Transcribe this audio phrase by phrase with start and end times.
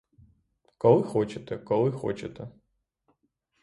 [0.77, 2.47] Коли хочете, коли хочете.